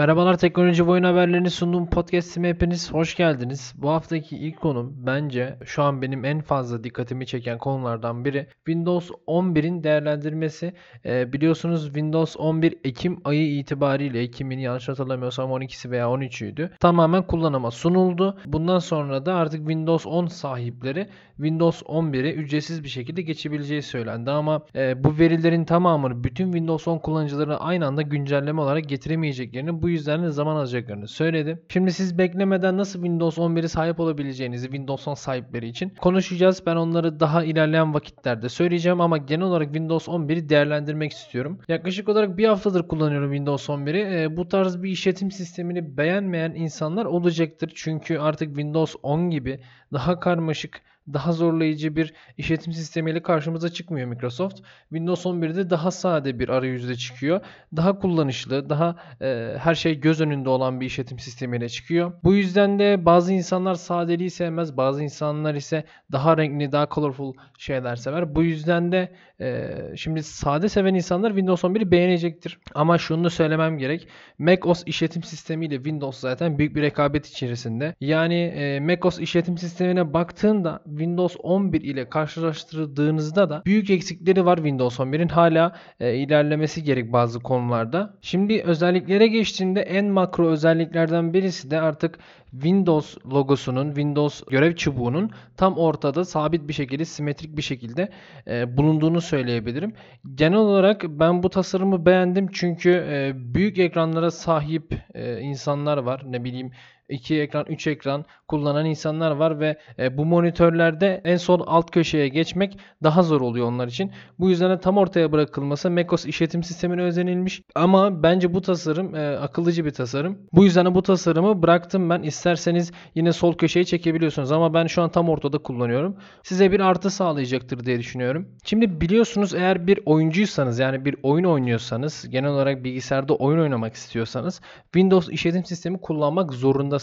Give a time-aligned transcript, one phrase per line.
[0.00, 3.74] Merhabalar teknoloji ve oyun haberlerini sunduğum podcast'ime hepiniz hoş geldiniz.
[3.76, 9.10] Bu haftaki ilk konum bence şu an benim en fazla dikkatimi çeken konulardan biri Windows
[9.26, 10.74] 11'in değerlendirmesi.
[11.04, 16.70] Ee, biliyorsunuz Windows 11 Ekim ayı itibariyle Ekim'in yanlış hatırlamıyorsam 12'si veya 13'üydü.
[16.78, 18.38] Tamamen kullanıma sunuldu.
[18.46, 24.62] Bundan sonra da artık Windows 10 sahipleri Windows 11'e ücretsiz bir şekilde geçebileceği söylendi ama
[24.74, 30.22] e, bu verilerin tamamını bütün Windows 10 kullanıcılarına aynı anda güncelleme olarak getiremeyeceklerini bu yüzden
[30.22, 31.62] de zaman alacaklarını söyledi.
[31.68, 36.62] Şimdi siz beklemeden nasıl Windows 11'e sahip olabileceğinizi Windows 10 sahipleri için konuşacağız.
[36.66, 41.58] Ben onları daha ilerleyen vakitlerde söyleyeceğim ama genel olarak Windows 11'i değerlendirmek istiyorum.
[41.68, 44.22] Yaklaşık olarak bir haftadır kullanıyorum Windows 11'i.
[44.22, 47.72] E, bu tarz bir işletim sistemini beğenmeyen insanlar olacaktır.
[47.74, 49.60] Çünkü artık Windows 10 gibi
[49.92, 50.80] daha karmaşık
[51.14, 54.60] daha zorlayıcı bir işletim sistemiyle karşımıza çıkmıyor Microsoft.
[54.88, 57.40] Windows 11'de daha sade bir arayüzde çıkıyor.
[57.76, 62.12] Daha kullanışlı, daha e, her şey göz önünde olan bir işletim sistemiyle çıkıyor.
[62.24, 67.96] Bu yüzden de bazı insanlar sadeliği sevmez, bazı insanlar ise daha renkli, daha colorful şeyler
[67.96, 68.34] sever.
[68.34, 72.58] Bu yüzden de e, şimdi sade seven insanlar Windows 11'i beğenecektir.
[72.74, 74.08] Ama şunu da söylemem gerek.
[74.38, 77.94] macOS işletim sistemiyle Windows zaten büyük bir rekabet içerisinde.
[78.00, 85.00] Yani e, macOS işletim sistemine baktığında Windows 11 ile karşılaştırdığınızda da büyük eksikleri var Windows
[85.00, 85.28] 11'in.
[85.28, 88.14] Hala e, ilerlemesi gerek bazı konularda.
[88.20, 92.18] Şimdi özelliklere geçtiğinde en makro özelliklerden birisi de artık
[92.50, 98.08] Windows logosunun, Windows görev çubuğunun tam ortada sabit bir şekilde, simetrik bir şekilde
[98.46, 99.92] e, bulunduğunu söyleyebilirim.
[100.34, 106.22] Genel olarak ben bu tasarımı beğendim çünkü e, büyük ekranlara sahip e, insanlar var.
[106.26, 106.70] Ne bileyim
[107.10, 112.28] 2 ekran, 3 ekran kullanan insanlar var ve e, bu monitörlerde en sol alt köşeye
[112.28, 114.12] geçmek daha zor oluyor onlar için.
[114.38, 117.62] Bu yüzden de tam ortaya bırakılması macOS işletim sistemine özenilmiş.
[117.74, 120.38] Ama bence bu tasarım e, akıllıcı bir tasarım.
[120.52, 122.22] Bu yüzden de bu tasarımı bıraktım ben.
[122.22, 126.16] İsterseniz yine sol köşeye çekebiliyorsunuz ama ben şu an tam ortada kullanıyorum.
[126.42, 128.48] Size bir artı sağlayacaktır diye düşünüyorum.
[128.64, 134.60] Şimdi biliyorsunuz eğer bir oyuncuysanız yani bir oyun oynuyorsanız genel olarak bilgisayarda oyun oynamak istiyorsanız
[134.84, 136.99] Windows işletim sistemi kullanmak zorundasınız.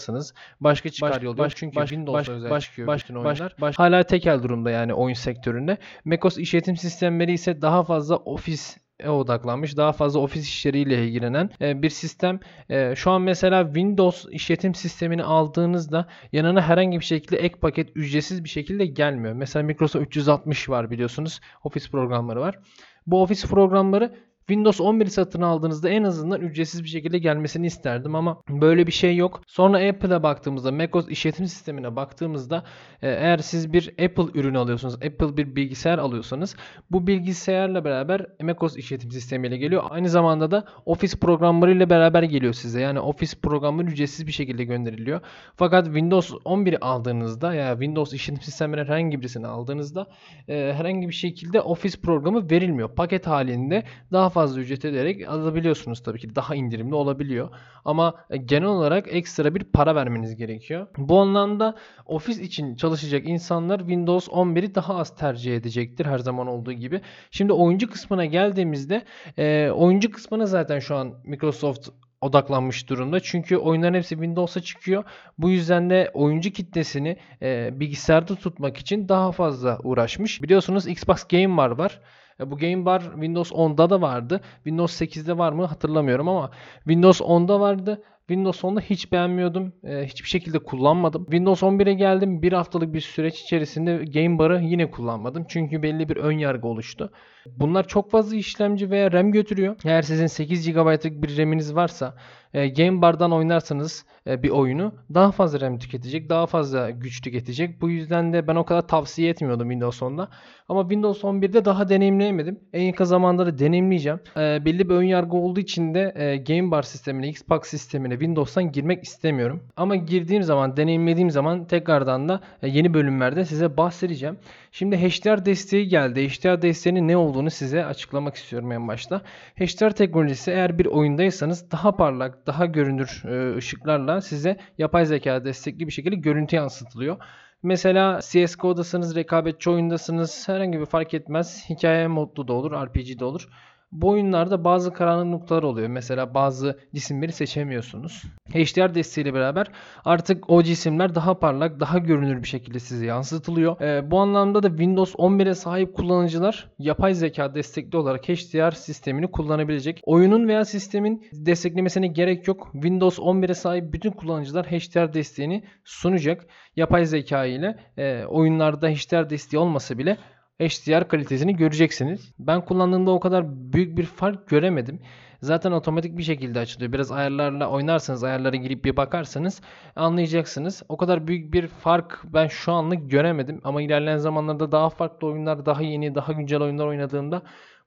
[0.60, 1.38] Başka çıkar baş, yol.
[1.38, 3.40] Baş, Çünkü baş, Windows'da özel baş, çıkıyor baş, bütün oyunlar.
[3.40, 5.78] Baş, baş, hala tekel durumda yani oyun sektöründe.
[6.04, 9.76] macOS işletim sistemleri ise daha fazla ofis e odaklanmış.
[9.76, 12.40] Daha fazla ofis işleriyle ilgilenen e, bir sistem.
[12.70, 18.44] E, şu an mesela Windows işletim sistemini aldığınızda yanına herhangi bir şekilde ek paket ücretsiz
[18.44, 19.34] bir şekilde gelmiyor.
[19.34, 21.40] Mesela Microsoft 360 var biliyorsunuz.
[21.64, 22.58] Ofis programları var.
[23.06, 24.14] Bu ofis programları
[24.48, 29.16] Windows 11 satın aldığınızda en azından ücretsiz bir şekilde gelmesini isterdim ama böyle bir şey
[29.16, 29.42] yok.
[29.46, 32.64] Sonra Apple'a baktığımızda macOS işletim sistemine baktığımızda
[33.02, 36.56] e, eğer siz bir Apple ürünü alıyorsunuz, Apple bir bilgisayar alıyorsanız
[36.90, 39.82] bu bilgisayarla beraber macOS işletim sistemiyle geliyor.
[39.90, 42.80] Aynı zamanda da Office programları ile beraber geliyor size.
[42.80, 45.20] Yani Office programı ücretsiz bir şekilde gönderiliyor.
[45.56, 50.06] Fakat Windows 11'i aldığınızda ya Windows işletim sisteminin herhangi birisini aldığınızda
[50.48, 52.88] e, herhangi bir şekilde Office programı verilmiyor.
[52.94, 56.34] Paket halinde daha fazla ücret ederek alabiliyorsunuz tabii ki.
[56.34, 57.48] Daha indirimli olabiliyor.
[57.84, 60.86] Ama e, genel olarak ekstra bir para vermeniz gerekiyor.
[60.96, 61.76] Bu anlamda
[62.06, 67.00] ofis için çalışacak insanlar Windows 11'i daha az tercih edecektir her zaman olduğu gibi.
[67.30, 69.02] Şimdi oyuncu kısmına geldiğimizde
[69.38, 71.88] e, oyuncu kısmına zaten şu an Microsoft
[72.20, 73.20] odaklanmış durumda.
[73.20, 75.04] Çünkü oyunların hepsi Windows'a çıkıyor.
[75.38, 80.42] Bu yüzden de oyuncu kitlesini e, bilgisayarda tutmak için daha fazla uğraşmış.
[80.42, 82.00] Biliyorsunuz Xbox Game var
[82.40, 82.50] var.
[82.50, 84.40] Bu Game Bar Windows 10'da da vardı.
[84.54, 88.02] Windows 8'de var mı hatırlamıyorum ama Windows 10'da vardı.
[88.28, 89.72] Windows 10'da hiç beğenmiyordum.
[89.84, 91.24] E, hiçbir şekilde kullanmadım.
[91.24, 92.42] Windows 11'e geldim.
[92.42, 95.44] Bir haftalık bir süreç içerisinde Game Bar'ı yine kullanmadım.
[95.48, 97.10] Çünkü belli bir ön yargı oluştu.
[97.56, 99.76] Bunlar çok fazla işlemci veya RAM götürüyor.
[99.84, 102.14] Eğer sizin 8 GB'lık bir RAM'iniz varsa
[102.54, 107.80] e, Game Bar'dan oynarsanız e, bir oyunu daha fazla RAM tüketecek, daha fazla güç tüketecek.
[107.80, 110.28] Bu yüzden de ben o kadar tavsiye etmiyordum Windows 10'da.
[110.68, 112.60] Ama Windows 11'de daha deneyimleyemedim.
[112.72, 114.20] En yakın zamanda da deneyimleyeceğim.
[114.36, 118.72] E, belli bir ön yargı olduğu için de e, Game Bar sistemine, Xbox sistemine Windows'tan
[118.72, 119.62] girmek istemiyorum.
[119.76, 124.38] Ama girdiğim zaman, deneyimlediğim zaman tekrardan da e, yeni bölümlerde size bahsedeceğim.
[124.72, 126.28] Şimdi HDR desteği geldi.
[126.28, 129.22] HDR desteğinin ne olduğunu size açıklamak istiyorum en başta.
[129.56, 135.86] HDR teknolojisi eğer bir oyundaysanız daha parlak, daha görünür e, ışıklarla size yapay zeka destekli
[135.86, 137.16] bir şekilde görüntü yansıtılıyor.
[137.62, 141.64] Mesela CSGO'dasınız, rekabetçi oyundasınız herhangi bir fark etmez.
[141.70, 143.48] Hikaye modlu da olur, RPG de olur.
[143.92, 145.88] Bu oyunlarda bazı karanlık noktalar oluyor.
[145.88, 148.22] Mesela bazı cisimleri seçemiyorsunuz.
[148.48, 149.66] HDR desteğiyle beraber
[150.04, 153.80] artık o cisimler daha parlak, daha görünür bir şekilde size yansıtılıyor.
[153.80, 160.00] Ee, bu anlamda da Windows 11'e sahip kullanıcılar yapay zeka destekli olarak HDR sistemini kullanabilecek.
[160.04, 162.68] Oyunun veya sistemin desteklemesine gerek yok.
[162.72, 166.46] Windows 11'e sahip bütün kullanıcılar HDR desteğini sunacak.
[166.76, 170.16] Yapay zeka ile e, oyunlarda HDR desteği olmasa bile
[170.60, 172.32] HDR kalitesini göreceksiniz.
[172.38, 175.00] Ben kullandığımda o kadar büyük bir fark göremedim.
[175.42, 176.92] Zaten otomatik bir şekilde açılıyor.
[176.92, 179.62] Biraz ayarlarla oynarsanız, ayarlara girip bir bakarsanız
[179.96, 180.82] anlayacaksınız.
[180.88, 183.60] O kadar büyük bir fark ben şu anlık göremedim.
[183.64, 187.42] Ama ilerleyen zamanlarda daha farklı oyunlar, daha yeni, daha güncel oyunlar oynadığımda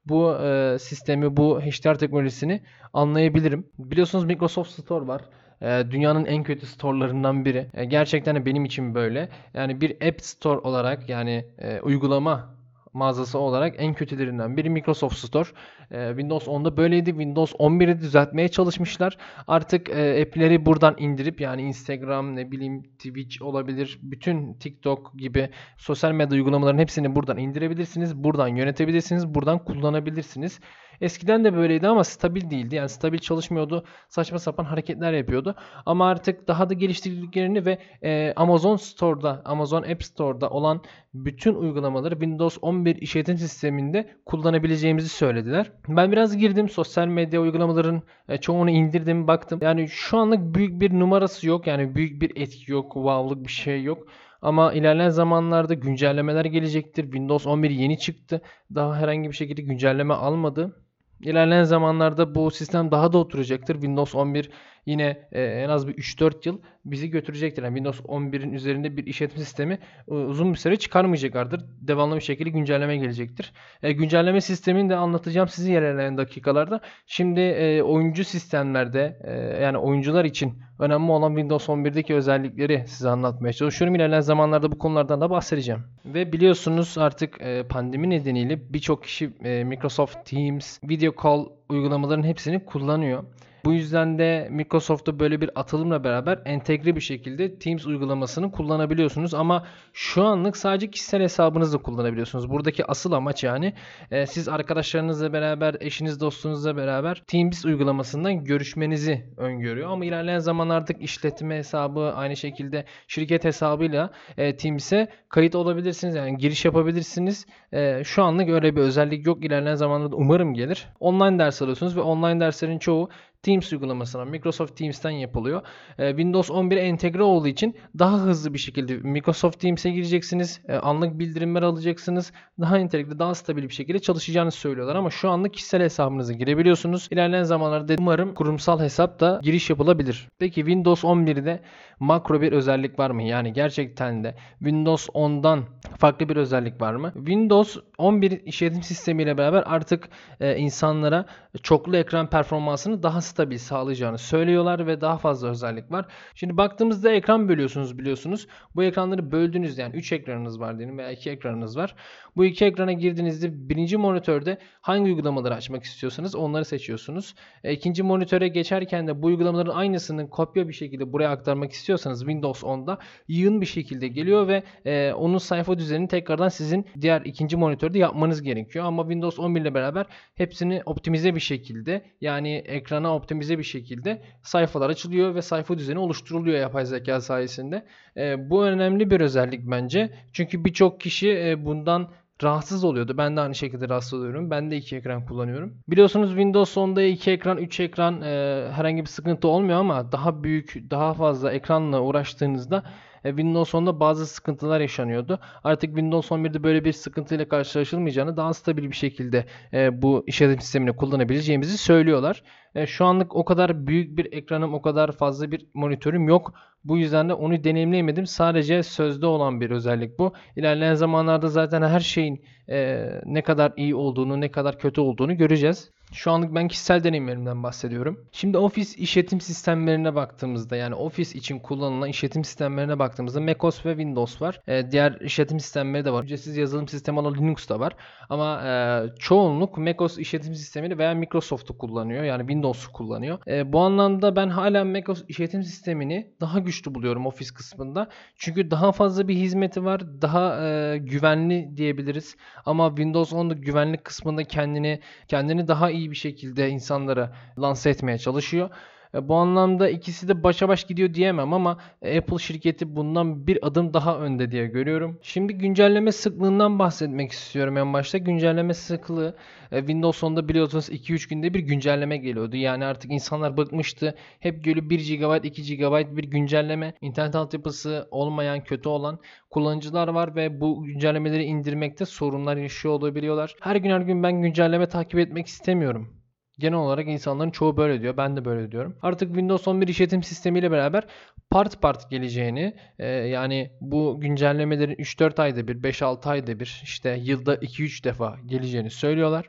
[0.06, 2.62] bu e, sistemi, bu HDR teknolojisini
[2.94, 3.68] anlayabilirim.
[3.80, 5.22] Biliyorsunuz Microsoft Store var.
[5.62, 7.68] E, dünyanın en kötü storelarından biri.
[7.74, 9.30] E, gerçekten de benim için böyle.
[9.54, 12.61] Yani bir App Store olarak yani e, uygulama
[12.94, 15.50] mağazası olarak en kötülerinden biri Microsoft Store.
[15.92, 17.10] Ee, Windows 10'da böyleydi.
[17.10, 19.18] Windows 11'i düzeltmeye çalışmışlar.
[19.48, 24.00] Artık e, app'leri buradan indirip yani Instagram ne bileyim Twitch olabilir.
[24.02, 28.16] Bütün TikTok gibi sosyal medya uygulamaların hepsini buradan indirebilirsiniz.
[28.16, 29.28] Buradan yönetebilirsiniz.
[29.36, 30.60] Buradan kullanabilirsiniz.
[31.02, 32.76] Eskiden de böyleydi ama stabil değildi.
[32.76, 33.86] Yani stabil çalışmıyordu.
[34.10, 35.56] Saçma sapan hareketler yapıyordu.
[35.86, 40.82] Ama artık daha da geliştirdiklerini ve e, Amazon Store'da, Amazon App Store'da olan
[41.14, 45.72] bütün uygulamaları Windows 11 işletim sisteminde kullanabileceğimizi söylediler.
[45.88, 49.60] Ben biraz girdim sosyal medya uygulamaların e, çoğunu indirdim baktım.
[49.62, 51.68] Yani şu anlık büyük bir numarası yok.
[51.68, 52.94] Yani büyük bir etki yok.
[52.94, 54.08] Wow'lık bir şey yok.
[54.42, 57.04] Ama ilerleyen zamanlarda güncellemeler gelecektir.
[57.04, 58.42] Windows 11 yeni çıktı.
[58.76, 60.76] Daha herhangi bir şekilde güncelleme almadı.
[61.22, 63.74] İlerleyen zamanlarda bu sistem daha da oturacaktır.
[63.74, 64.50] Windows 11
[64.86, 67.64] yine e, en az bir 3-4 yıl bizi götürecektir.
[67.64, 71.66] Yani Windows 11'in üzerinde bir işletim sistemi e, uzun bir süre çıkarmayacaklardır.
[71.82, 73.54] Devamlı bir şekilde güncelleme gelecektir.
[73.84, 76.82] E, güncelleme sistemini de anlatacağım sizi ilerleyen dakikalarda.
[77.06, 83.54] Şimdi e, oyuncu sistemlerde e, yani oyuncular için önemli olan Windows 11'deki özellikleri size anlatmaya
[83.54, 83.96] çalışıyorum.
[83.96, 85.82] İlerleyen zamanlarda bu konulardan da bahsedeceğim.
[86.06, 92.66] Ve biliyorsunuz artık e, pandemi nedeniyle birçok kişi e, Microsoft Teams, Video Call uygulamaların hepsini
[92.66, 93.24] kullanıyor.
[93.66, 99.34] Bu yüzden de Microsoft'ta böyle bir atılımla beraber entegre bir şekilde Teams uygulamasını kullanabiliyorsunuz.
[99.34, 102.50] Ama şu anlık sadece kişisel hesabınızla kullanabiliyorsunuz.
[102.50, 103.74] Buradaki asıl amaç yani
[104.12, 109.92] e, siz arkadaşlarınızla beraber, eşiniz, dostunuzla beraber Teams uygulamasından görüşmenizi öngörüyor.
[109.92, 116.16] Ama ilerleyen zamanlarda işletme hesabı aynı şekilde şirket hesabıyla e, Teams'e kayıt olabilirsiniz.
[116.16, 117.46] Yani giriş yapabilirsiniz.
[117.74, 119.46] E, şu anlık öyle bir özellik yok.
[119.46, 120.88] İlerleyen zamanlarda umarım gelir.
[121.00, 123.10] Online ders alıyorsunuz ve online derslerin çoğu
[123.44, 125.62] Teams uygulamasına Microsoft Teams'ten yapılıyor.
[125.98, 130.62] E, Windows 11 entegre olduğu için daha hızlı bir şekilde Microsoft Teams'e gireceksiniz.
[130.68, 132.32] E, anlık bildirimler alacaksınız.
[132.60, 137.08] Daha entegre, daha stabil bir şekilde çalışacağını söylüyorlar ama şu anlık kişisel hesabınızı girebiliyorsunuz.
[137.12, 140.28] İlerleyen zamanlarda umarım kurumsal hesap da giriş yapılabilir.
[140.40, 141.62] Peki Windows 11'de
[142.00, 143.24] makro bir özellik var mı?
[143.24, 145.64] Yani gerçekten de Windows 10'dan
[145.98, 147.12] farklı bir özellik var mı?
[147.16, 150.10] Windows 11 işletim sistemiyle beraber artık
[150.40, 151.26] e, insanlara
[151.64, 156.06] çoklu ekran performansını daha stabil sağlayacağını söylüyorlar ve daha fazla özellik var.
[156.36, 158.48] Şimdi baktığımızda ekran bölüyorsunuz biliyorsunuz.
[158.76, 161.96] Bu ekranları böldüğünüzde yani 3 ekranınız var diyelim veya 2 ekranınız var.
[162.36, 167.36] Bu iki ekrana girdiğinizde birinci monitörde hangi uygulamaları açmak istiyorsanız onları seçiyorsunuz.
[167.64, 172.64] E, ikinci monitöre geçerken de bu uygulamaların aynısını kopya bir şekilde buraya aktarmak istiyorsanız Windows
[172.64, 178.00] 10'da yığın bir şekilde geliyor ve e, onun sayfa düzenini tekrardan sizin diğer ikinci monitörde
[178.00, 178.86] yapmanız gerekiyor.
[178.86, 180.06] Ama Windows 11 ile beraber
[180.36, 186.60] hepsini optimize bir şekilde yani ekrana optimize bir şekilde sayfalar açılıyor ve sayfa düzeni oluşturuluyor
[186.60, 187.86] yapay zeka sayesinde.
[188.18, 190.14] E, bu önemli bir özellik bence.
[190.34, 192.12] Çünkü birçok kişi e, bundan
[192.44, 193.18] rahatsız oluyordu.
[193.18, 194.50] Ben de aynı şekilde rahatsız oluyorum.
[194.52, 195.78] Ben de iki ekran kullanıyorum.
[195.88, 198.28] Biliyorsunuz Windows 10'da iki ekran, üç ekran e,
[198.72, 202.84] herhangi bir sıkıntı olmuyor ama daha büyük, daha fazla ekranla uğraştığınızda
[203.24, 205.40] e, Windows 10'da bazı sıkıntılar yaşanıyordu.
[205.64, 210.96] Artık Windows 11'de böyle bir sıkıntıyla karşılaşılmayacağını daha stabil bir şekilde e, bu işletim sistemini
[210.96, 212.44] kullanabileceğimizi söylüyorlar.
[212.76, 216.54] E, şu anlık o kadar büyük bir ekranım, o kadar fazla bir monitörüm yok.
[216.84, 218.26] Bu yüzden de onu deneyimleyemedim.
[218.26, 220.34] Sadece sözde olan bir özellik bu.
[220.56, 225.92] İlerleyen zamanlarda zaten her şeyin e, ne kadar iyi olduğunu, ne kadar kötü olduğunu göreceğiz.
[226.14, 228.26] Şu anlık ben kişisel deneyimlerimden bahsediyorum.
[228.32, 234.42] Şimdi Office işletim sistemlerine baktığımızda yani Office için kullanılan işletim sistemlerine baktığımızda macOS ve Windows
[234.42, 234.62] var.
[234.68, 236.24] E, diğer işletim sistemleri de var.
[236.24, 237.96] Ücretsiz yazılım sistemi olan Linux da var.
[238.30, 242.24] Ama e, çoğunluk macOS işletim sistemini veya Microsoft'u kullanıyor.
[242.24, 243.40] Yani Windows Windows'u kullanıyor.
[243.48, 248.10] E, bu anlamda ben hala macOS işletim sistemini daha güçlü buluyorum Office kısmında.
[248.36, 250.22] Çünkü daha fazla bir hizmeti var.
[250.22, 252.36] Daha e, güvenli diyebiliriz.
[252.66, 258.70] Ama Windows 10'da güvenlik kısmında kendini kendini daha iyi bir şekilde insanlara lanse etmeye çalışıyor.
[259.16, 261.78] E, bu anlamda ikisi de başa baş gidiyor diyemem ama
[262.18, 265.20] Apple şirketi bundan bir adım daha önde diye görüyorum.
[265.22, 268.18] Şimdi güncelleme sıklığından bahsetmek istiyorum en başta.
[268.18, 269.36] Güncelleme sıklığı
[269.72, 272.56] e, Windows 10'da biliyorsunuz 2-3 günde bir güncelleme geliyordu.
[272.56, 274.16] Yani artık insanlar bıkmıştı.
[274.40, 276.94] Hep böyle 1 GB 2 GB bir güncelleme.
[277.02, 283.56] internet altyapısı olmayan kötü olan kullanıcılar var ve bu güncellemeleri indirmekte sorunlar yaşıyor olabiliyorlar.
[283.62, 286.21] Her gün her gün ben güncelleme takip etmek istemiyorum.
[286.60, 288.18] Genel olarak insanların çoğu böyle diyor.
[288.18, 288.98] Ben de böyle diyorum.
[289.02, 291.08] Artık Windows 11 işletim sistemiyle beraber
[291.50, 297.56] part part geleceğini e, yani bu güncellemelerin 3-4 ayda bir, 5-6 ayda bir işte yılda
[297.56, 299.46] 2-3 defa geleceğini söylüyorlar.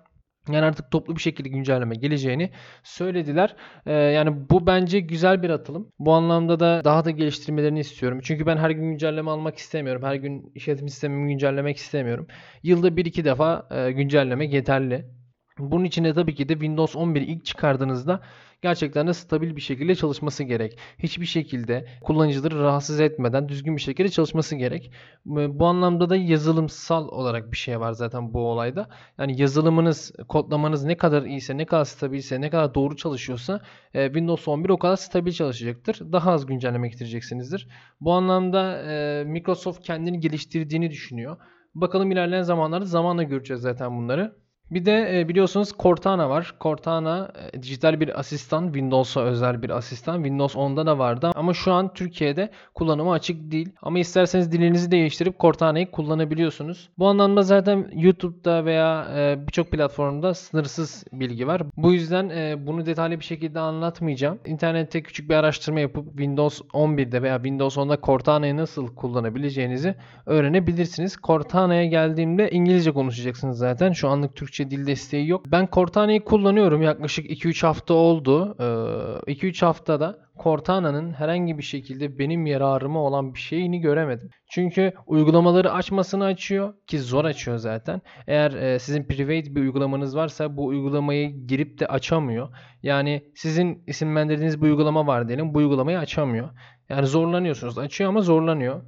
[0.49, 2.51] Yani artık toplu bir şekilde güncelleme geleceğini
[2.83, 3.57] söylediler.
[3.87, 5.93] Ee, yani bu bence güzel bir atılım.
[5.99, 8.21] Bu anlamda da daha da geliştirmelerini istiyorum.
[8.23, 10.03] Çünkü ben her gün güncelleme almak istemiyorum.
[10.03, 12.27] Her gün işletim sistemimi güncellemek istemiyorum.
[12.63, 15.22] Yılda 1-2 defa e, güncelleme yeterli.
[15.71, 18.21] Bunun için de tabii ki de Windows 11'i ilk çıkardığınızda
[18.63, 20.79] gerçekten de stabil bir şekilde çalışması gerek.
[20.99, 24.93] Hiçbir şekilde kullanıcıları rahatsız etmeden düzgün bir şekilde çalışması gerek.
[25.27, 28.89] Bu anlamda da yazılımsal olarak bir şey var zaten bu olayda.
[29.19, 33.61] Yani yazılımınız, kodlamanız ne kadar iyiyse, ne kadar stabilse, ne kadar doğru çalışıyorsa
[33.95, 36.13] e, Windows 11 o kadar stabil çalışacaktır.
[36.13, 37.69] Daha az güncelleme getireceksinizdir.
[38.01, 41.37] Bu anlamda e, Microsoft kendini geliştirdiğini düşünüyor.
[41.75, 44.42] Bakalım ilerleyen zamanlarda zamanla göreceğiz zaten bunları.
[44.71, 46.55] Bir de e, biliyorsunuz Cortana var.
[46.61, 50.17] Cortana e, dijital bir asistan, Windows'a özel bir asistan.
[50.17, 53.69] Windows 10'da da vardı ama şu an Türkiye'de kullanımı açık değil.
[53.83, 56.89] Ama isterseniz dilinizi değiştirip Cortana'yı kullanabiliyorsunuz.
[56.99, 61.63] Bu anlamda zaten YouTube'da veya e, birçok platformda sınırsız bilgi var.
[61.77, 62.23] Bu yüzden
[62.67, 64.39] bunu detaylı bir şekilde anlatmayacağım.
[64.47, 69.95] İnternette küçük bir araştırma yapıp Windows 11'de veya Windows 10'da Cortana'yı nasıl kullanabileceğinizi
[70.27, 71.17] öğrenebilirsiniz.
[71.23, 73.93] Cortana'ya geldiğimde İngilizce konuşacaksınız zaten.
[73.93, 75.45] Şu anlık Türkçe Türkçe dil desteği yok.
[75.47, 76.83] Ben Cortana'yı kullanıyorum.
[76.83, 78.57] Yaklaşık 2-3 hafta oldu.
[78.59, 84.31] 2-3 ee, haftada Cortana'nın herhangi bir şekilde benim yararıma olan bir şeyini göremedim.
[84.51, 88.01] Çünkü uygulamaları açmasını açıyor ki zor açıyor zaten.
[88.27, 92.49] Eğer e, sizin private bir uygulamanız varsa bu uygulamayı girip de açamıyor.
[92.83, 95.55] Yani sizin isimlendirdiğiniz bir uygulama var diyelim.
[95.55, 96.49] Bu uygulamayı açamıyor.
[96.89, 97.79] Yani zorlanıyorsunuz.
[97.79, 98.83] Açıyor ama zorlanıyor.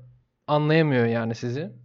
[0.47, 1.84] Anlayamıyor yani sizi.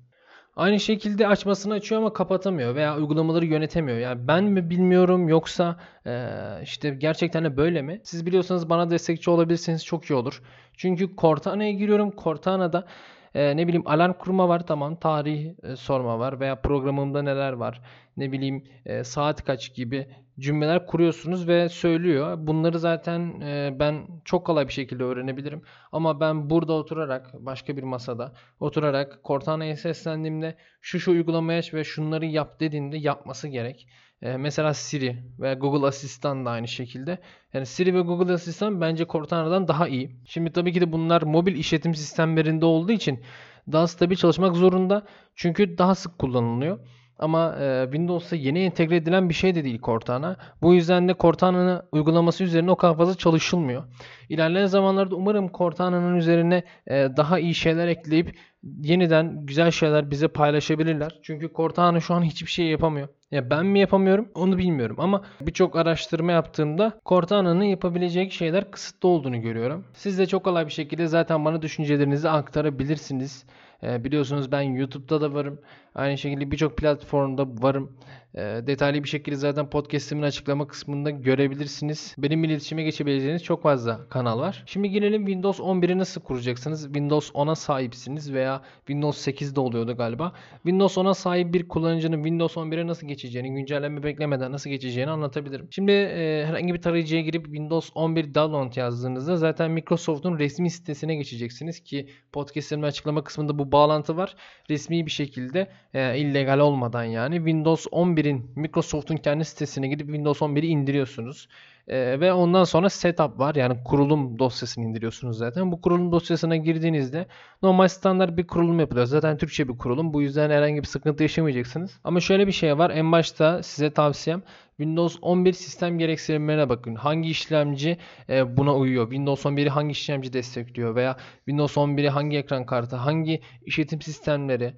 [0.56, 3.98] Aynı şekilde açmasını açıyor ama kapatamıyor veya uygulamaları yönetemiyor.
[3.98, 6.28] Yani ben mi bilmiyorum yoksa e,
[6.64, 8.02] işte gerçekten de böyle mi?
[8.04, 10.42] Siz biliyorsanız bana destekçi olabilirseniz çok iyi olur.
[10.78, 12.14] Çünkü Cortana'ya giriyorum.
[12.18, 12.86] Cortana'da
[13.34, 17.82] e, ne bileyim alarm kurma var tamam tarih e, sorma var veya programımda neler var
[18.20, 20.08] ne bileyim e, saat kaç gibi
[20.40, 22.38] cümleler kuruyorsunuz ve söylüyor.
[22.40, 25.62] Bunları zaten e, ben çok kolay bir şekilde öğrenebilirim.
[25.92, 31.84] Ama ben burada oturarak başka bir masada oturarak Cortana'ya seslendiğimde şu şu uygulamayı aç ve
[31.84, 33.88] şunları yap dediğinde yapması gerek.
[34.22, 37.20] E, mesela Siri ve Google Asistan da aynı şekilde.
[37.54, 40.16] Yani Siri ve Google Asistan bence Cortana'dan daha iyi.
[40.26, 43.24] Şimdi tabii ki de bunlar mobil işletim sistemlerinde olduğu için
[43.72, 45.06] daha stabil çalışmak zorunda.
[45.36, 46.80] Çünkü daha sık kullanılıyor.
[47.20, 50.36] Ama e, Windows'ta yeni entegre edilen bir şey de değil Cortana.
[50.62, 53.84] Bu yüzden de Cortana'nın uygulaması üzerine o kadar fazla çalışılmıyor.
[54.30, 61.20] İlerleyen zamanlarda umarım Cortana'nın üzerine e, daha iyi şeyler ekleyip yeniden güzel şeyler bize paylaşabilirler.
[61.24, 63.08] Çünkü Cortana şu an hiçbir şey yapamıyor.
[63.32, 69.42] Ya ben mi yapamıyorum onu bilmiyorum ama birçok araştırma yaptığımda Cortana'nın yapabileceği şeyler kısıtlı olduğunu
[69.42, 69.86] görüyorum.
[69.94, 73.46] Siz de çok kolay bir şekilde zaten bana düşüncelerinizi aktarabilirsiniz.
[73.84, 75.60] E, biliyorsunuz ben YouTube'da da varım.
[75.96, 77.92] Aynı şekilde birçok platformda varım.
[78.36, 82.16] E, detaylı bir şekilde zaten podcast'imin açıklama kısmında görebilirsiniz.
[82.18, 84.64] Benim iletişime geçebileceğiniz çok fazla kanal var.
[84.66, 86.84] Şimdi gelelim Windows 11'i nasıl kuracaksınız?
[86.84, 90.34] Windows 10'a sahipsiniz veya Windows 8'de oluyordu galiba.
[90.54, 95.68] Windows 10'a sahip bir kullanıcının Windows 11'e nasıl geçeceğini, güncelleme beklemeden nasıl geçeceğini anlatabilirim.
[95.72, 101.80] Şimdi e, herhangi bir tarayıcıya girip Windows 11 download yazdığınızda zaten Microsoft'un resmi sitesine geçeceksiniz
[101.80, 104.36] ki podcast'imin açıklama kısmında bu bağlantı var.
[104.70, 110.68] Resmi bir şekilde e, illegal olmadan yani Windows 11'in Microsoft'un kendi sitesine gidip Windows 11'i
[110.68, 111.48] indiriyorsunuz.
[111.88, 113.56] E, ve ondan sonra setup var.
[113.56, 115.72] Yani kurulum dosyasını indiriyorsunuz zaten.
[115.72, 117.26] Bu kurulum dosyasına girdiğinizde
[117.64, 119.06] normal standart bir kurulum yapılıyor.
[119.06, 120.14] Zaten Türkçe bir kurulum.
[120.14, 122.00] Bu yüzden herhangi bir sıkıntı yaşamayacaksınız.
[122.04, 122.90] Ama şöyle bir şey var.
[122.90, 124.42] En başta size tavsiyem
[124.78, 126.96] Windows 11 sistem gereksinimlerine bakın.
[126.96, 127.98] Hangi işlemci
[128.30, 129.06] e, buna uyuyor?
[129.06, 130.96] Windows 11'i hangi işlemci destekliyor?
[130.96, 132.96] Veya Windows 11'i hangi ekran kartı?
[132.96, 134.74] Hangi işletim sistemleri?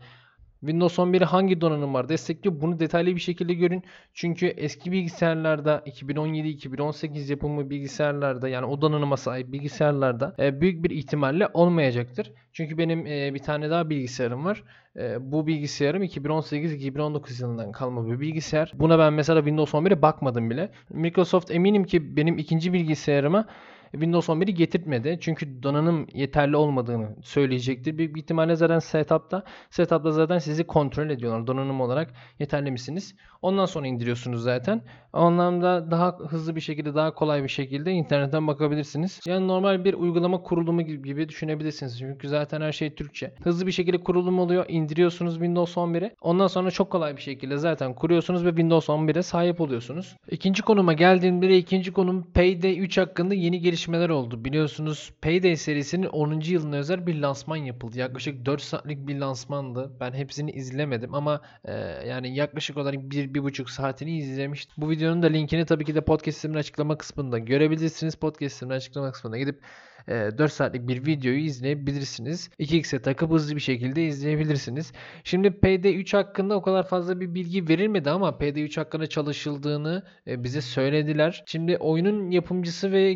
[0.62, 2.62] Windows 11'i hangi donanımlar destekliyor?
[2.62, 3.84] Bunu detaylı bir şekilde görün.
[4.14, 11.48] Çünkü eski bilgisayarlarda 2017-2018 yapımı bilgisayarlarda yani o donanıma sahip bilgisayarlarda e, büyük bir ihtimalle
[11.54, 12.32] olmayacaktır.
[12.54, 14.64] Çünkü benim e, bir tane daha bilgisayarım var.
[14.96, 18.72] E, bu bilgisayarım 2018-2019 yılından kalma bir bilgisayar.
[18.76, 20.70] Buna ben mesela Windows 11'e bakmadım bile.
[20.90, 23.46] Microsoft eminim ki benim ikinci bilgisayarıma
[23.92, 25.18] Windows 11'i getirtmedi.
[25.22, 27.98] Çünkü donanım yeterli olmadığını söyleyecektir.
[27.98, 31.48] Büyük bir ihtimalle zaten setup'ta setup'ta zaten sizi kontrol ediyorlar.
[31.48, 33.16] Donanım olarak yeterli misiniz?
[33.42, 34.82] Ondan sonra indiriyorsunuz zaten.
[35.14, 39.20] O anlamda daha hızlı bir şekilde, daha kolay bir şekilde internetten bakabilirsiniz.
[39.28, 42.00] Yani normal bir uygulama kurulumu gibi düşünebilirsiniz.
[42.00, 43.34] Çünkü zaten her şey Türkçe.
[43.44, 44.66] Hızlı bir şekilde kurulum oluyor.
[44.68, 46.12] İndiriyorsunuz Windows 11'i.
[46.22, 50.16] Ondan sonra çok kolay bir şekilde zaten kuruyorsunuz ve Windows 11'e sahip oluyorsunuz.
[50.32, 54.46] İkinci konuma geldiğimde ikinci konum Payday 3 hakkında yeni gelişmeler oldu.
[54.46, 56.40] Biliyorsunuz Payday serisinin 10.
[56.40, 58.00] yılına özel bir lansman yapıldı.
[58.00, 59.92] Yaklaşık 4 saatlik bir lansmandı.
[60.00, 61.74] Ben hepsini izlemedim ama e,
[62.08, 64.76] yani yaklaşık olarak 1-1,5 saatini izlemiştim.
[64.78, 68.16] Bu videonun da linkini tabii ki de podcast'imin açıklama kısmında görebilirsiniz.
[68.16, 69.62] Podcast'imin açıklama kısmına gidip
[70.08, 72.50] e, 4 saatlik bir videoyu izleyebilirsiniz.
[72.60, 74.92] 2x'e takıp hızlı bir şekilde izleyebilirsiniz.
[75.24, 80.62] Şimdi PD3 hakkında o kadar fazla bir bilgi verilmedi ama PD3 hakkında çalışıldığını e, bize
[80.62, 81.44] söylediler.
[81.46, 83.14] Şimdi oyunun yapımcısı ve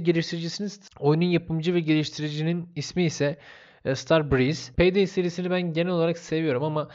[0.55, 0.89] geliştiricisiniz.
[0.99, 3.37] Oyunun yapımcı ve geliştiricinin ismi ise
[3.85, 4.73] e, Star Breeze.
[4.73, 6.89] Payday serisini ben genel olarak seviyorum ama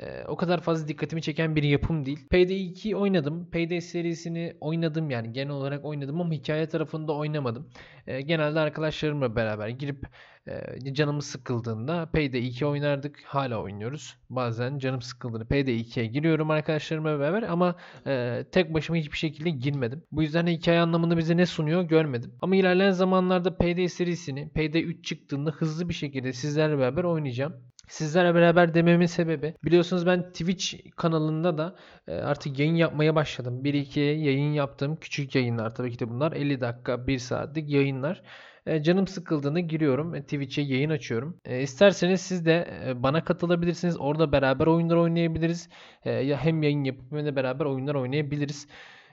[0.00, 2.28] ee, o kadar fazla dikkatimi çeken bir yapım değil.
[2.30, 3.50] Payday 2 oynadım.
[3.50, 7.70] Payday serisini oynadım yani genel olarak oynadım ama hikaye tarafında oynamadım.
[8.06, 10.06] Ee, genelde arkadaşlarımla beraber girip
[10.48, 13.22] e, canımız sıkıldığında Payday 2 oynardık.
[13.24, 14.16] Hala oynuyoruz.
[14.30, 17.76] Bazen canım sıkıldığında Payday 2'ye giriyorum arkadaşlarımla beraber ama
[18.06, 20.02] e, tek başıma hiçbir şekilde girmedim.
[20.12, 22.32] Bu yüzden de hikaye anlamında bize ne sunuyor görmedim.
[22.42, 27.54] Ama ilerleyen zamanlarda Payday serisini Payday 3 çıktığında hızlı bir şekilde sizlerle beraber oynayacağım.
[27.88, 31.76] Sizlerle beraber dememin sebebi biliyorsunuz ben Twitch kanalında da
[32.08, 33.60] artık yayın yapmaya başladım.
[33.64, 34.96] 1-2 yayın yaptım.
[34.96, 36.32] Küçük yayınlar tabii ki de bunlar.
[36.32, 38.22] 50 dakika 1 saatlik yayınlar.
[38.66, 40.14] E, canım sıkıldığında giriyorum.
[40.14, 41.40] E, Twitch'e yayın açıyorum.
[41.60, 44.00] İsterseniz siz de bana katılabilirsiniz.
[44.00, 45.68] Orada beraber oyunlar oynayabiliriz.
[46.04, 48.68] Ya hem yayın yapıp hem de beraber oyunlar oynayabiliriz.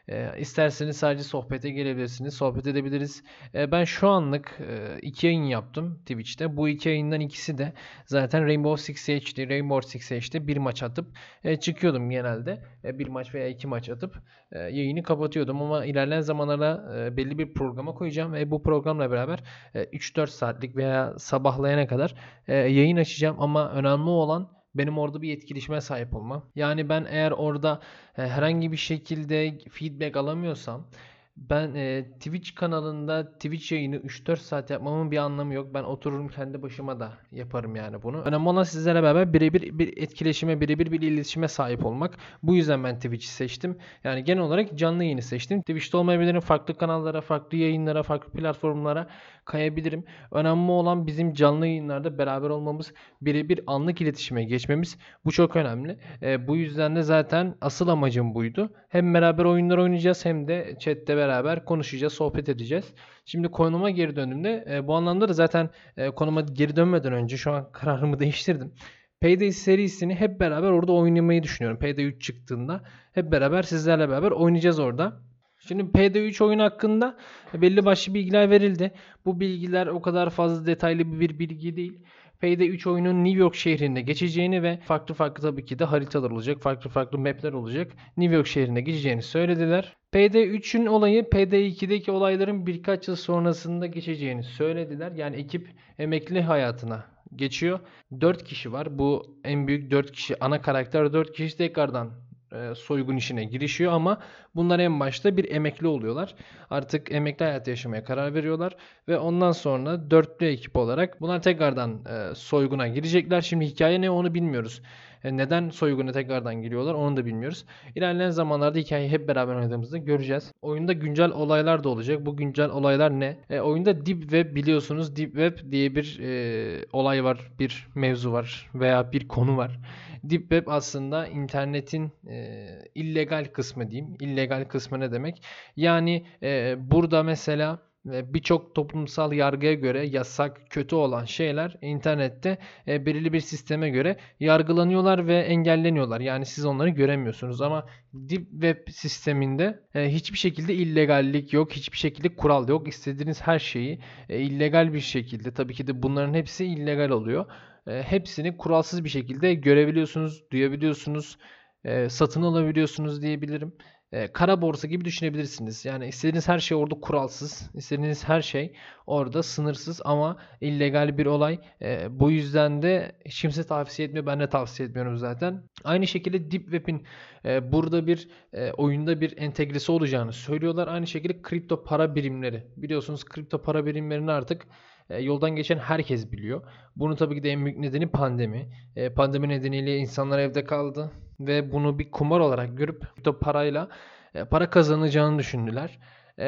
[0.09, 2.33] E, isterseniz sadece sohbete gelebilirsiniz.
[2.33, 3.23] Sohbet edebiliriz.
[3.55, 6.57] E, ben şu anlık e, iki yayın yaptım Twitch'te.
[6.57, 7.73] Bu iki yayından ikisi de
[8.05, 9.49] zaten Rainbow Six Siege'di.
[9.49, 12.63] Rainbow Six Siege'de bir maç atıp e, çıkıyordum genelde.
[12.83, 14.15] E, bir maç veya iki maç atıp
[14.51, 15.61] e, yayını kapatıyordum.
[15.61, 18.33] Ama ilerleyen zamanlarda e, belli bir programa koyacağım.
[18.33, 19.39] Ve bu programla beraber
[19.73, 22.15] e, 3-4 saatlik veya sabahlayana kadar
[22.47, 23.35] e, yayın açacağım.
[23.39, 26.45] Ama önemli olan benim orada bir etkileşime sahip olmam.
[26.55, 27.81] Yani ben eğer orada
[28.17, 30.87] e, herhangi bir şekilde feedback alamıyorsam
[31.37, 35.73] ben e, Twitch kanalında Twitch yayını 3-4 saat yapmamın bir anlamı yok.
[35.73, 38.21] Ben otururum kendi başıma da yaparım yani bunu.
[38.21, 42.17] Önemli olan sizlere beraber birebir bir etkileşime, birebir bir iletişime sahip olmak.
[42.43, 43.77] Bu yüzden ben Twitch'i seçtim.
[44.03, 45.61] Yani genel olarak canlı yayını seçtim.
[45.61, 46.39] Twitch'te olmayabilirim.
[46.39, 49.07] Farklı kanallara, farklı yayınlara, farklı platformlara
[49.45, 50.03] kayabilirim.
[50.31, 54.97] Önemli olan bizim canlı yayınlarda beraber olmamız, birebir anlık iletişime geçmemiz.
[55.25, 55.97] Bu çok önemli.
[56.21, 58.73] E, bu yüzden de zaten asıl amacım buydu.
[58.89, 61.22] Hem beraber oyunlar oynayacağız hem de chatte beraber
[61.65, 62.93] konuşacağız, sohbet edeceğiz.
[63.25, 67.51] Şimdi konuma geri döndüğümde e, bu anlamda da zaten e, konuma geri dönmeden önce şu
[67.51, 68.73] an kararımı değiştirdim.
[69.21, 71.79] Payday serisini hep beraber orada oynamayı düşünüyorum.
[71.79, 72.81] Payday 3 çıktığında
[73.13, 75.21] hep beraber sizlerle beraber oynayacağız orada.
[75.67, 77.17] Şimdi PD3 oyun hakkında
[77.53, 78.91] belli başlı bilgiler verildi.
[79.25, 81.99] Bu bilgiler o kadar fazla detaylı bir bilgi değil.
[82.43, 86.89] PD3 oyunun New York şehrinde geçeceğini ve farklı farklı tabii ki de haritalar olacak, farklı
[86.89, 87.91] farklı mapler olacak.
[88.17, 89.95] New York şehrinde geçeceğini söylediler.
[90.13, 95.11] PD3'ün olayı PD2'deki olayların birkaç yıl sonrasında geçeceğini söylediler.
[95.11, 95.67] Yani ekip
[95.99, 97.79] emekli hayatına geçiyor.
[98.21, 98.99] 4 kişi var.
[98.99, 102.11] Bu en büyük 4 kişi ana karakter 4 kişi tekrardan
[102.53, 104.19] e, soygun işine girişiyor ama
[104.55, 106.35] bunlar en başta bir emekli oluyorlar.
[106.69, 108.75] Artık emekli hayatı yaşamaya karar veriyorlar
[109.07, 113.41] ve ondan sonra dörtlü ekip olarak bunlar tekrardan e, soyguna girecekler.
[113.41, 114.81] Şimdi hikaye ne onu bilmiyoruz.
[115.23, 117.65] E, neden soyguna tekrardan giriyorlar onu da bilmiyoruz.
[117.95, 120.51] İlerleyen zamanlarda hikayeyi hep beraber oynadığımızda göreceğiz.
[120.61, 122.25] Oyunda güncel olaylar da olacak.
[122.25, 123.37] Bu güncel olaylar ne?
[123.49, 125.15] E, oyunda Deep Web biliyorsunuz.
[125.15, 129.79] Deep Web diye bir e, olay var, bir mevzu var veya bir konu var.
[130.23, 134.15] Deep Web aslında internetin e, illegal kısmı diyeyim.
[134.43, 135.43] İllegal kısmı ne demek?
[135.75, 143.05] Yani e, burada mesela ve birçok toplumsal yargıya göre yasak, kötü olan şeyler internette e,
[143.05, 146.19] belirli bir sisteme göre yargılanıyorlar ve engelleniyorlar.
[146.19, 152.35] Yani siz onları göremiyorsunuz ama Deep Web sisteminde e, hiçbir şekilde illegallik yok, hiçbir şekilde
[152.35, 152.87] kural yok.
[152.87, 157.45] İstediğiniz her şeyi e, illegal bir şekilde tabii ki de bunların hepsi illegal oluyor.
[157.87, 161.37] e, hepsini kuralsız bir şekilde görebiliyorsunuz, duyabiliyorsunuz,
[161.85, 163.73] e, satın alabiliyorsunuz diyebilirim.
[164.13, 165.85] E, kara borsa gibi düşünebilirsiniz.
[165.85, 168.73] Yani istediğiniz her şey orada kuralsız, istediğiniz her şey
[169.07, 171.59] orada sınırsız ama illegal bir olay.
[171.81, 174.25] E, bu yüzden de kimse tavsiye etmiyor.
[174.25, 175.63] Ben de tavsiye etmiyorum zaten.
[175.83, 177.03] Aynı şekilde Deep Web'in
[177.45, 180.87] e, burada bir e, oyunda bir entegresi olacağını söylüyorlar.
[180.87, 182.63] Aynı şekilde kripto para birimleri.
[182.77, 184.67] Biliyorsunuz kripto para birimlerini artık
[185.13, 186.61] e, yoldan geçen herkes biliyor.
[186.95, 188.69] Bunu tabii ki de en büyük nedeni pandemi.
[188.95, 193.89] E, pandemi nedeniyle insanlar evde kaldı ve bunu bir kumar olarak görüp kripto parayla
[194.33, 195.99] e, para kazanacağını düşündüler.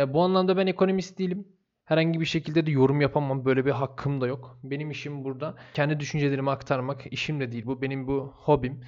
[0.07, 1.47] Bu anlamda ben ekonomist değilim.
[1.85, 3.45] Herhangi bir şekilde de yorum yapamam.
[3.45, 4.59] Böyle bir hakkım da yok.
[4.63, 7.13] Benim işim burada kendi düşüncelerimi aktarmak.
[7.13, 7.81] İşim de değil bu.
[7.81, 8.81] Benim bu hobim.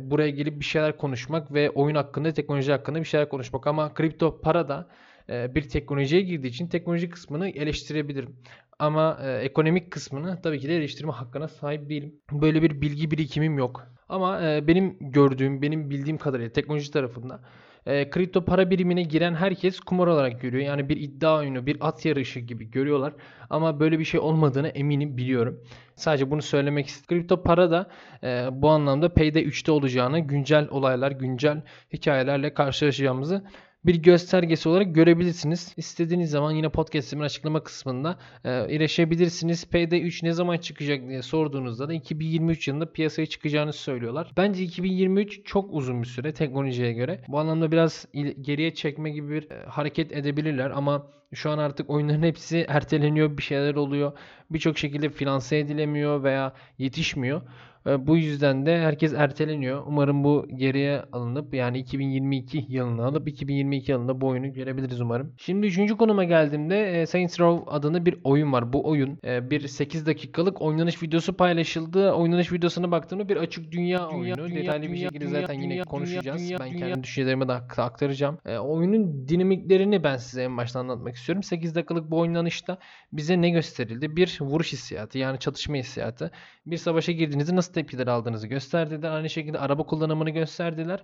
[0.00, 3.66] Buraya gelip bir şeyler konuşmak ve oyun hakkında, teknoloji hakkında bir şeyler konuşmak.
[3.66, 4.88] Ama kripto para da
[5.28, 8.36] bir teknolojiye girdiği için teknoloji kısmını eleştirebilirim.
[8.78, 12.14] Ama e, ekonomik kısmını tabii ki de eleştirme hakkına sahip değilim.
[12.32, 13.86] Böyle bir bilgi birikimim yok.
[14.08, 17.40] Ama e, benim gördüğüm, benim bildiğim kadarıyla teknoloji tarafında
[17.86, 20.64] e, kripto para birimine giren herkes kumar olarak görüyor.
[20.64, 23.12] Yani bir iddia oyunu, bir at yarışı gibi görüyorlar.
[23.50, 25.60] Ama böyle bir şey olmadığını eminim biliyorum.
[25.94, 27.06] Sadece bunu söylemek istedim.
[27.08, 27.88] Kripto para da
[28.22, 31.62] e, bu anlamda Payday 3'te olacağını, güncel olaylar, güncel
[31.92, 33.44] hikayelerle karşılaşacağımızı
[33.86, 35.74] bir göstergesi olarak görebilirsiniz.
[35.76, 39.64] İstediğiniz zaman yine podcast'imin açıklama kısmında e, erişebilirsiniz.
[39.64, 44.32] PD3 ne zaman çıkacak diye sorduğunuzda da 2023 yılında piyasaya çıkacağını söylüyorlar.
[44.36, 47.20] Bence 2023 çok uzun bir süre teknolojiye göre.
[47.28, 48.06] Bu anlamda biraz
[48.40, 53.42] geriye çekme gibi bir e, hareket edebilirler ama şu an artık oyunların hepsi erteleniyor, bir
[53.42, 54.12] şeyler oluyor.
[54.50, 57.42] Birçok şekilde finanse edilemiyor veya yetişmiyor.
[57.86, 59.82] Bu yüzden de herkes erteleniyor.
[59.86, 65.32] Umarım bu geriye alınıp yani 2022 yılını alıp 2022 yılında bu oyunu görebiliriz umarım.
[65.36, 68.72] Şimdi üçüncü konuma geldiğimde e, Saints Row adında bir oyun var.
[68.72, 72.12] Bu oyun e, bir 8 dakikalık oynanış videosu paylaşıldı.
[72.12, 74.48] Oynanış videosuna baktığımda bir açık dünya, dünya oyunu.
[74.48, 76.40] Dünya, Detaylı dünya, bir şekilde dünya, zaten dünya, yine konuşacağız.
[76.42, 76.86] Dünya, ben dünya.
[76.86, 78.38] kendi düşüncelerimi de aktaracağım.
[78.46, 81.42] E, oyunun dinamiklerini ben size en başta anlatmak istiyorum.
[81.42, 82.78] 8 dakikalık bu oynanışta
[83.12, 84.16] bize ne gösterildi?
[84.16, 86.30] Bir vuruş hissiyatı yani çatışma hissiyatı.
[86.66, 89.10] Bir savaşa girdiğinizde nasıl tepkiler aldığınızı gösterdiler.
[89.10, 91.02] Aynı şekilde araba kullanımını gösterdiler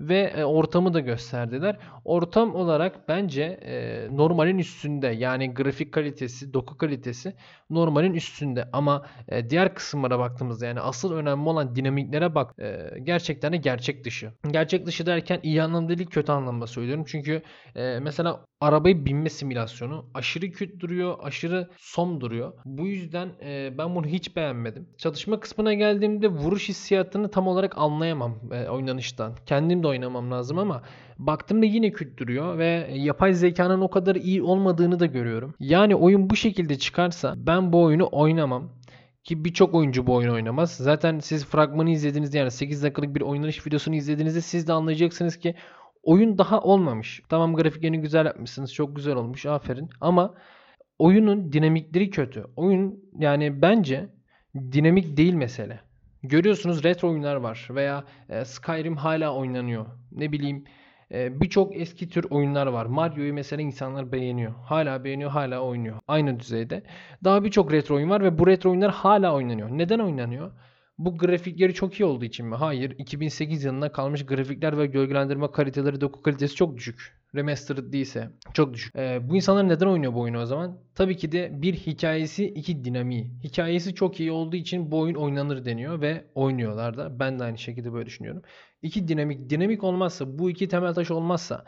[0.00, 1.78] ve e, ortamı da gösterdiler.
[2.04, 7.34] Ortam olarak bence e, normalin üstünde yani grafik kalitesi, doku kalitesi
[7.70, 12.54] normalin üstünde ama e, diğer kısımlara baktığımızda yani asıl önemli olan dinamiklere bak
[13.02, 14.32] gerçekten de gerçek dışı.
[14.50, 17.04] Gerçek dışı derken iyi anlamda değil kötü anlamda söylüyorum.
[17.06, 17.42] Çünkü
[17.74, 22.52] mesela arabayı binme simülasyonu aşırı kötü duruyor, aşırı som duruyor.
[22.64, 23.28] Bu yüzden
[23.78, 24.88] ben bunu hiç beğenmedim.
[24.98, 28.38] Çalışma kısmına geldiğimde vuruş hissiyatını tam olarak anlayamam
[28.70, 29.34] oynanıştan.
[29.46, 30.82] Kendim de oynamam lazım ama
[31.18, 35.54] baktığımda yine kötü duruyor ve yapay zekanın o kadar iyi olmadığını da görüyorum.
[35.60, 38.72] Yani oyun bu şekilde çıkarsa ben bu oyunu oynamam.
[39.24, 40.76] Ki birçok oyuncu bu oyunu oynamaz.
[40.76, 45.54] Zaten siz fragmanı izlediğinizde yani 8 dakikalık bir oynanış videosunu izlediğinizde siz de anlayacaksınız ki
[46.02, 47.22] oyun daha olmamış.
[47.28, 48.74] Tamam grafiklerini güzel yapmışsınız.
[48.74, 49.46] Çok güzel olmuş.
[49.46, 49.90] Aferin.
[50.00, 50.34] Ama
[50.98, 52.44] oyunun dinamikleri kötü.
[52.56, 54.08] Oyun yani bence
[54.72, 55.80] dinamik değil mesele.
[56.22, 59.86] Görüyorsunuz retro oyunlar var veya e, Skyrim hala oynanıyor.
[60.12, 60.64] Ne bileyim
[61.12, 62.86] e, birçok eski tür oyunlar var.
[62.86, 64.52] Mario'yu mesela insanlar beğeniyor.
[64.64, 65.96] Hala beğeniyor, hala oynuyor.
[66.08, 66.82] Aynı düzeyde.
[67.24, 69.68] Daha birçok retro oyun var ve bu retro oyunlar hala oynanıyor.
[69.70, 70.50] Neden oynanıyor?
[70.98, 72.54] Bu grafikleri çok iyi olduğu için mi?
[72.54, 72.90] Hayır.
[72.98, 77.22] 2008 yılında kalmış grafikler ve gölgelendirme kaliteleri, doku kalitesi çok düşük.
[77.34, 78.96] Remastered değilse çok düşük.
[78.96, 80.78] Ee, bu insanlar neden oynuyor bu oyunu o zaman?
[80.94, 83.30] Tabii ki de bir hikayesi, iki dinamiği.
[83.44, 87.18] Hikayesi çok iyi olduğu için bu oyun oynanır deniyor ve oynuyorlar da.
[87.20, 88.42] Ben de aynı şekilde böyle düşünüyorum.
[88.82, 89.50] İki dinamik.
[89.50, 91.64] Dinamik olmazsa, bu iki temel taş olmazsa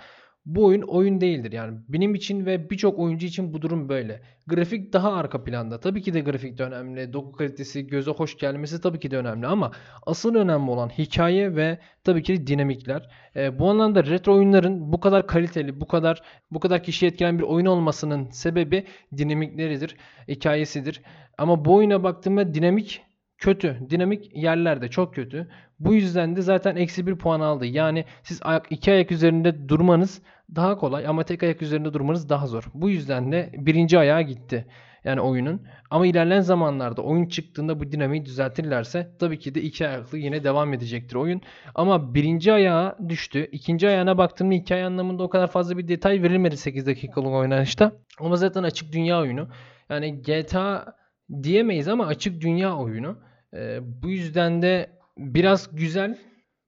[0.46, 1.52] bu oyun oyun değildir.
[1.52, 4.22] Yani benim için ve birçok oyuncu için bu durum böyle.
[4.46, 5.80] Grafik daha arka planda.
[5.80, 7.12] Tabii ki de grafik de önemli.
[7.12, 9.70] Doku kalitesi, göze hoş gelmesi tabii ki de önemli ama
[10.06, 13.10] asıl önemli olan hikaye ve tabii ki de dinamikler.
[13.36, 17.44] E, bu anlamda retro oyunların bu kadar kaliteli, bu kadar bu kadar kişiyi etkileyen bir
[17.44, 18.84] oyun olmasının sebebi
[19.16, 19.96] dinamikleridir,
[20.28, 21.02] hikayesidir.
[21.38, 23.02] Ama bu oyuna baktığımda dinamik
[23.38, 23.80] kötü.
[23.90, 25.48] Dinamik yerlerde çok kötü.
[25.78, 27.66] Bu yüzden de zaten eksi bir puan aldı.
[27.66, 30.22] Yani siz ayak, iki ayak üzerinde durmanız
[30.56, 32.64] daha kolay ama tek ayak üzerinde durmanız daha zor.
[32.74, 34.66] Bu yüzden de birinci ayağa gitti.
[35.04, 35.62] Yani oyunun.
[35.90, 40.72] Ama ilerleyen zamanlarda oyun çıktığında bu dinamiği düzeltirlerse tabii ki de iki ayaklı yine devam
[40.72, 41.40] edecektir oyun.
[41.74, 43.48] Ama birinci ayağa düştü.
[43.52, 47.92] İkinci ayağına baktığımda hikaye anlamında o kadar fazla bir detay verilmedi 8 dakikalık oynanışta.
[48.20, 49.48] Ama zaten açık dünya oyunu.
[49.90, 50.94] Yani GTA
[51.42, 53.18] diyemeyiz ama açık dünya oyunu.
[53.54, 56.18] Ee, bu yüzden de biraz güzel,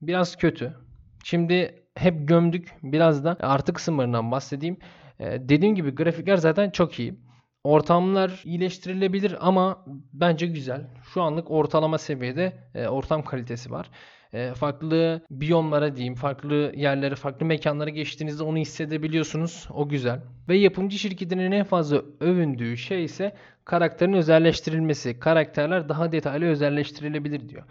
[0.01, 0.73] biraz kötü.
[1.23, 2.73] Şimdi hep gömdük.
[2.83, 4.77] Biraz da artı kısımlarından bahsedeyim.
[5.19, 7.19] Ee, dediğim gibi grafikler zaten çok iyi.
[7.63, 10.87] Ortamlar iyileştirilebilir ama bence güzel.
[11.13, 13.89] Şu anlık ortalama seviyede e, ortam kalitesi var.
[14.33, 19.67] E, farklı biyomlara diyeyim, farklı yerlere, farklı mekanlara geçtiğinizde onu hissedebiliyorsunuz.
[19.73, 20.21] O güzel.
[20.49, 25.19] Ve yapımcı şirketinin en fazla övündüğü şey ise karakterin özelleştirilmesi.
[25.19, 27.63] Karakterler daha detaylı özelleştirilebilir diyor.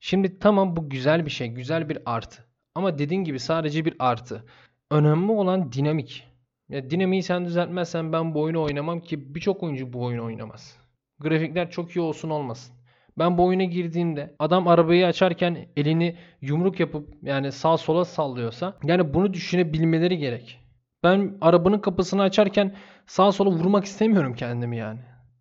[0.00, 2.53] Şimdi tamam bu güzel bir şey, güzel bir artı.
[2.74, 4.44] Ama dediğin gibi sadece bir artı.
[4.90, 6.26] Önemli olan dinamik.
[6.68, 10.78] Ya dinamiği sen düzeltmezsen ben bu oyunu oynamam ki birçok oyuncu bu oyunu oynamaz.
[11.18, 12.74] Grafikler çok iyi olsun olmasın.
[13.18, 19.14] Ben bu oyuna girdiğimde adam arabayı açarken elini yumruk yapıp yani sağ sola sallıyorsa yani
[19.14, 20.60] bunu düşünebilmeleri gerek.
[21.02, 22.74] Ben arabanın kapısını açarken
[23.06, 25.00] sağ sola vurmak istemiyorum kendimi yani.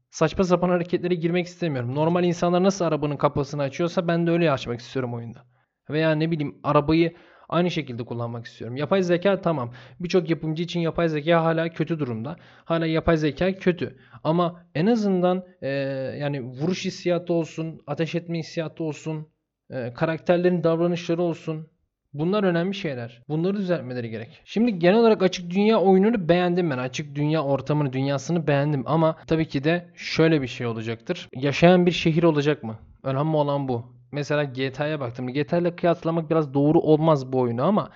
[0.10, 1.96] Saçma sapan hareketlere girmek istemiyorum.
[1.96, 5.40] Normal insanlar nasıl arabanın kapısını açıyorsa ben de öyle açmak istiyorum oyunda.
[5.90, 7.14] Veya ne bileyim arabayı
[7.50, 8.78] aynı şekilde kullanmak istiyorum.
[8.78, 9.74] Yapay zeka tamam.
[10.00, 12.36] Birçok yapımcı için yapay zeka hala kötü durumda.
[12.66, 13.98] Hala yapay zeka kötü.
[14.24, 15.70] Ama en azından e,
[16.20, 19.28] yani vuruş hissiyatı olsun, ateş etme hissiyatı olsun,
[19.70, 21.68] e, karakterlerin davranışları olsun.
[22.14, 23.22] Bunlar önemli şeyler.
[23.30, 24.42] Bunları düzeltmeleri gerek.
[24.46, 26.78] Şimdi genel olarak açık dünya oyununu beğendim ben.
[26.78, 31.30] Açık dünya ortamını, dünyasını beğendim ama tabii ki de şöyle bir şey olacaktır.
[31.36, 32.80] Yaşayan bir şehir olacak mı?
[33.04, 33.94] Önemli olan bu.
[34.14, 35.28] Mesela GTA'ya baktım.
[35.28, 37.90] GTA ile kıyaslamak biraz doğru olmaz bu oyunu ama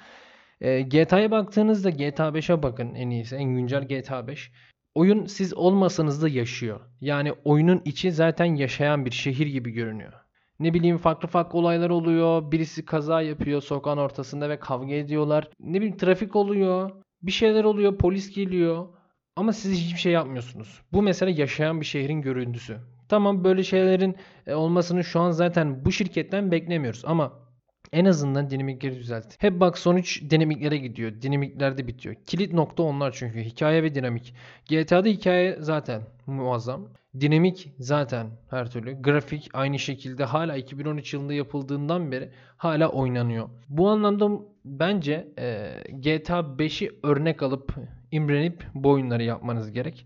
[0.62, 3.36] e, GTA'ya baktığınızda GTA 5'e bakın en iyisi.
[3.36, 4.52] En güncel GTA 5.
[4.96, 6.80] Oyun siz olmasanız da yaşıyor.
[7.02, 10.14] Yani oyunun içi zaten yaşayan bir şehir gibi görünüyor.
[10.60, 12.52] Ne bileyim farklı farklı olaylar oluyor.
[12.52, 15.50] Birisi kaza yapıyor sokağın ortasında ve kavga ediyorlar.
[15.60, 16.92] Ne bileyim trafik oluyor.
[17.22, 17.98] Bir şeyler oluyor.
[17.98, 18.88] Polis geliyor.
[19.36, 20.82] Ama siz hiçbir şey yapmıyorsunuz.
[20.94, 22.78] Bu mesela yaşayan bir şehrin görüntüsü.
[23.10, 24.16] Tamam böyle şeylerin
[24.48, 27.48] e, olmasını şu an zaten bu şirketten beklemiyoruz ama
[27.94, 29.44] en azından dinamikleri düzelt.
[29.44, 31.22] Hep bak sonuç dinamiklere gidiyor.
[31.22, 32.16] Dinamiklerde bitiyor.
[32.26, 33.42] Kilit nokta onlar çünkü.
[33.42, 34.36] Hikaye ve dinamik.
[34.70, 36.88] GTA'da hikaye zaten muazzam.
[37.20, 39.02] Dinamik zaten her türlü.
[39.02, 43.50] Grafik aynı şekilde hala 2013 yılında yapıldığından beri hala oynanıyor.
[43.70, 44.30] Bu anlamda
[44.66, 47.76] bence e, GTA 5'i örnek alıp
[48.12, 50.06] imrenip bu oyunları yapmanız gerek.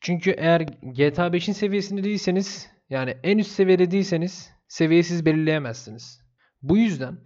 [0.00, 6.20] Çünkü eğer GTA 5'in seviyesinde değilseniz yani en üst seviyede değilseniz seviyesiz belirleyemezsiniz.
[6.62, 7.18] Bu yüzden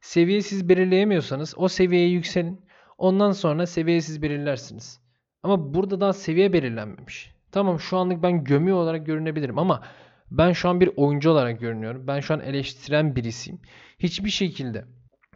[0.00, 2.60] seviyesiz belirleyemiyorsanız o seviyeye yükselin.
[2.98, 5.00] Ondan sonra seviyesiz belirlersiniz.
[5.42, 7.34] Ama burada daha seviye belirlenmemiş.
[7.52, 9.82] Tamam şu anlık ben gömüyor olarak görünebilirim ama
[10.30, 12.06] ben şu an bir oyuncu olarak görünüyorum.
[12.06, 13.60] Ben şu an eleştiren birisiyim.
[13.98, 14.84] Hiçbir şekilde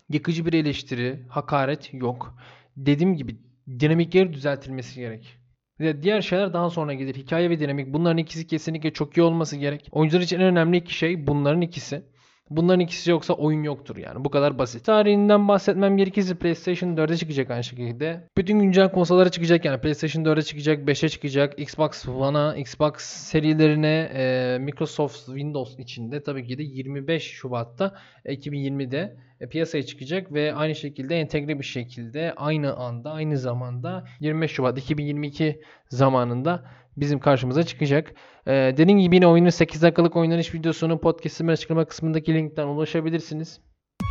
[0.08, 2.38] yıkıcı bir eleştiri, hakaret yok.
[2.76, 3.36] Dediğim gibi
[3.80, 5.38] dinamikleri düzeltilmesi gerek.
[5.78, 7.14] Diğer şeyler daha sonra gelir.
[7.14, 7.92] Hikaye ve dinamik.
[7.92, 9.88] Bunların ikisi kesinlikle çok iyi olması gerek.
[9.92, 12.02] Oyuncular için en önemli iki şey bunların ikisi.
[12.50, 14.24] Bunların ikisi yoksa oyun yoktur yani.
[14.24, 14.84] Bu kadar basit.
[14.84, 18.28] Tarihinden bahsetmem gerekirse PlayStation 4'e çıkacak aynı şekilde.
[18.36, 19.80] Bütün güncel konsollara çıkacak yani.
[19.80, 26.58] PlayStation 4'e çıkacak, 5'e çıkacak, Xbox One'a, Xbox serilerine, e, Microsoft Windows içinde tabii ki
[26.58, 33.12] de 25 Şubat'ta 2020'de e, piyasaya çıkacak ve aynı şekilde entegre bir şekilde aynı anda,
[33.12, 36.64] aynı zamanda 25 Şubat 2022 zamanında
[36.96, 38.14] bizim karşımıza çıkacak.
[38.46, 43.60] Ee, dediğim gibi yine oyunun 8 dakikalık oynanış videosunu podcast'imin açıklama kısmındaki linkten ulaşabilirsiniz.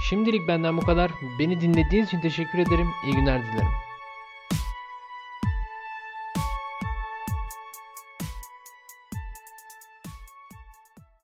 [0.09, 1.11] Şimdilik benden bu kadar.
[1.39, 2.87] Beni dinlediğiniz için teşekkür ederim.
[3.05, 3.92] İyi günler dilerim.